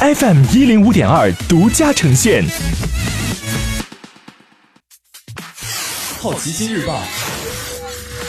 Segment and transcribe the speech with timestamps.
[0.00, 2.44] FM 一零五点二独家呈现。
[6.20, 7.02] 好奇心日报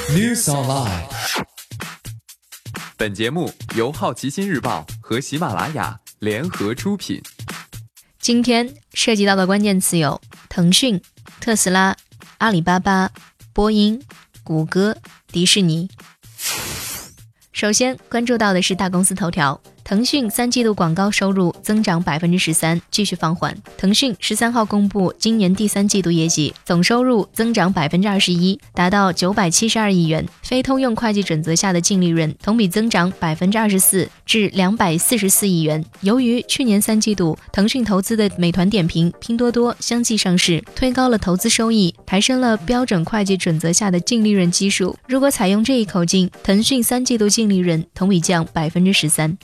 [0.09, 1.03] ，News Online。
[2.97, 7.21] 本节目由好奇心日报和喜马拉雅联合出品。
[8.19, 10.99] 今天涉及到的关键词有腾讯、
[11.39, 11.95] 特斯拉、
[12.39, 13.11] 阿里巴巴、
[13.53, 14.01] 波音、
[14.43, 14.97] 谷歌、
[15.27, 15.87] 迪士尼。
[17.53, 19.61] 首先关注到的是大公司头条。
[19.89, 23.57] 腾讯三季度广告收入增长百分之十三，继续放缓。
[23.75, 30.23] 腾讯十三号公布今年第三季度业绩，总收入增长百分之二十一，达到九百七十二亿元。
[30.43, 35.83] 非通用会计准则下的净利润同比增长百分之二十四，至两百四十四亿元。
[36.01, 44.95] 由于去年三季度腾讯投资的美团点评、拼多多相继上市，推高了投资收益，抬升了标准会计准则下的净利润基数。
[45.07, 49.35] 如果采用这一口径，腾讯三季度净利润同比降百分之十三。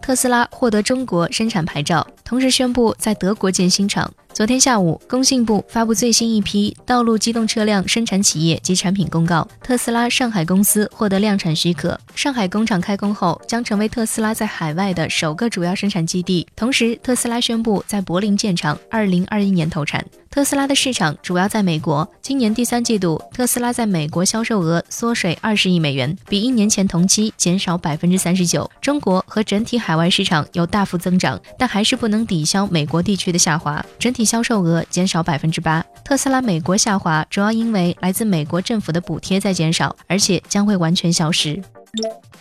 [0.00, 4.12] 特斯拉获得中国生产牌照，同时宣布在德国建新厂。
[4.38, 11.98] 昨天下午，工信部发布最新一批道路机动车辆生产企业及产品公告，特斯拉上海公司获得量产许可。
[12.14, 16.46] 上海工厂开工后，将成为特斯拉在海外的首个主要生产基地。
[16.54, 20.06] 同时，特斯拉宣布在柏林建厂，二零二一年投产。
[20.30, 22.08] 特斯拉的市场主要在美国。
[22.22, 28.70] 今年第三季度，特斯拉在美国销售额缩水二十亿美元，比一年前同期减少百分之三十九。
[28.80, 35.82] 中国和整体海外市场有大幅增长，但还是不能抵消美国地区的下滑，整体销售额减少百分之八。
[36.04, 41.62] 特斯拉美国下滑主要因为来自美国政府的补贴在减少，而且将会完全消失。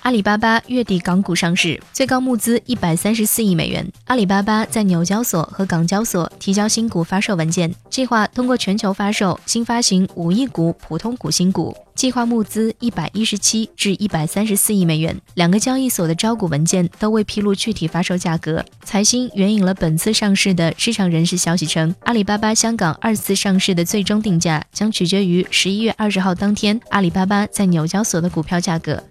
[0.01, 3.85] 阿里巴巴月底港股上市，最高募资一百三十四亿美元。
[4.05, 15.15] 阿里巴巴在纽交所和港交所提交新股发售文件，计划通过全球发售新发行五亿股普通股新股，计划募资一百一十七至一百三十四亿美元。
[15.33, 18.63] 两个交易所的招股文件都未披露具体发售价格。
[18.83, 29.03] 财新援引了本次上市的市场人士消息称，阿里巴巴香港二次上市的最终定价将取决于十一月二十号当天阿里巴巴在纽交所的股票价格。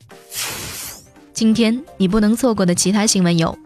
[1.37, 3.59] 今天你不能错过的其他新闻有：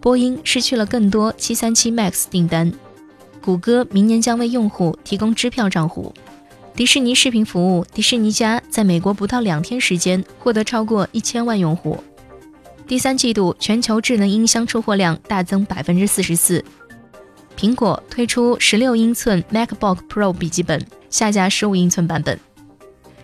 [0.00, 2.72] 波音失去了更多737 MAX 订单，
[3.40, 6.14] 谷歌明年将为用户提供支票账户，
[6.76, 11.98] 迪士尼视频服务迪士尼家在美国不到两天时间获得超过一千万用户。
[12.86, 16.64] 第三季度全球智能音箱出货量大增百分之四十四。
[17.58, 20.80] 苹果推出十六英寸 MacBook Pro 笔记本，
[21.10, 22.38] 下架十五英寸版本。